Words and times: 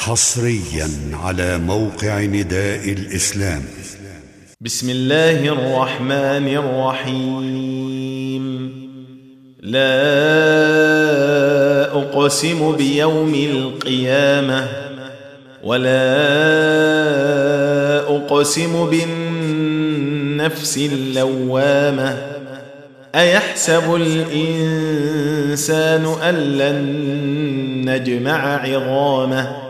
حصريا 0.00 0.88
على 1.12 1.58
موقع 1.58 2.20
نداء 2.20 2.92
الإسلام. 2.92 3.62
بسم 4.60 4.90
الله 4.90 5.48
الرحمن 5.48 6.56
الرحيم. 6.56 8.44
لا 9.60 9.92
أقسم 11.92 12.76
بيوم 12.76 13.34
القيامة 13.34 14.68
ولا 15.64 16.00
أقسم 18.16 18.90
بالنفس 18.90 20.76
اللوامة. 20.76 22.18
أيحسب 23.14 23.94
الإنسان 23.94 25.24
أن 26.22 26.34
لن 26.34 26.78
نجمع 27.90 28.56
عظامه؟ 28.62 29.69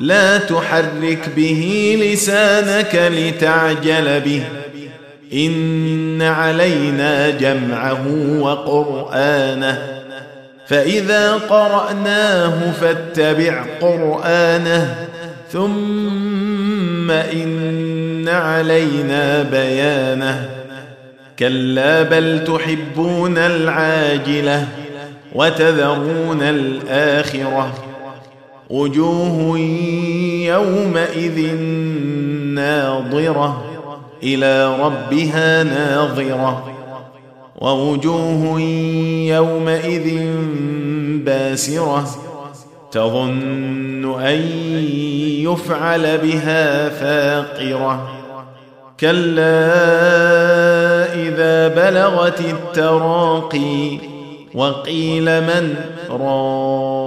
لا 0.00 0.38
تحرك 0.38 1.28
به 1.36 1.98
لسانك 2.02 3.12
لتعجل 3.12 4.20
به. 4.20 4.42
إن 5.32 6.22
علينا 6.22 7.30
جمعه 7.30 8.06
وقرآنه. 8.40 10.02
فإذا 10.66 11.32
قرأناه 11.32 12.70
فاتبع 12.70 13.64
قرآنه. 13.80 15.06
ثم 15.52 17.10
إن 17.10 18.28
علينا 18.28 19.42
بيانه. 19.42 20.48
كلا 21.38 22.02
بل 22.02 22.44
تحبون 22.44 23.38
العاجلة 23.38 24.66
وتذرون 25.32 26.42
الآخرة. 26.42 27.95
وجوه 28.70 29.58
يومئذ 30.46 31.54
ناظرة 32.54 33.64
إلى 34.22 34.76
ربها 34.80 35.62
ناظرة. 35.62 36.72
ووجوه 37.58 38.60
يومئذ 39.30 40.26
باسرة 41.24 42.06
تظن 42.92 44.20
أن 44.20 44.40
يفعل 45.42 46.18
بها 46.18 46.88
فاقرة. 46.88 48.08
كلا 49.00 49.66
إذا 51.14 51.68
بلغت 51.68 52.40
التراقي 52.40 53.98
وقيل 54.54 55.24
من 55.24 55.74
راق. 56.10 57.06